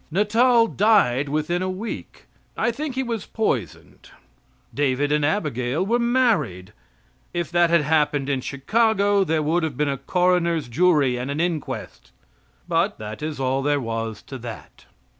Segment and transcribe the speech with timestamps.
[0.09, 2.25] Natal died within a week.
[2.57, 4.09] I think he was poisoned.
[4.73, 6.73] David and Abigail were married.
[7.35, 11.39] If that had happened in Chicago there would have been a coroner's jury, and an
[11.39, 12.11] inquest;
[12.67, 14.87] but that is all there was to that.